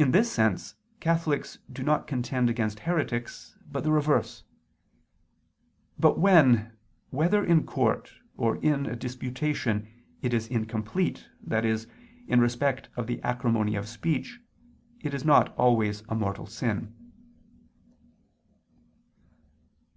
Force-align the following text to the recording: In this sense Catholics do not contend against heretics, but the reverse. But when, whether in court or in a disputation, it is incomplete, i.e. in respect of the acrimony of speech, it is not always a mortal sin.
In 0.00 0.10
this 0.10 0.32
sense 0.32 0.74
Catholics 0.98 1.60
do 1.72 1.84
not 1.84 2.08
contend 2.08 2.50
against 2.50 2.80
heretics, 2.80 3.56
but 3.70 3.84
the 3.84 3.92
reverse. 3.92 4.42
But 5.96 6.18
when, 6.18 6.72
whether 7.10 7.44
in 7.44 7.64
court 7.64 8.12
or 8.36 8.56
in 8.56 8.86
a 8.86 8.96
disputation, 8.96 9.86
it 10.22 10.34
is 10.34 10.48
incomplete, 10.48 11.28
i.e. 11.48 11.76
in 12.26 12.40
respect 12.40 12.88
of 12.96 13.06
the 13.06 13.22
acrimony 13.22 13.76
of 13.76 13.86
speech, 13.86 14.40
it 15.02 15.14
is 15.14 15.24
not 15.24 15.54
always 15.56 16.02
a 16.08 16.16
mortal 16.16 16.46
sin. 16.48 16.92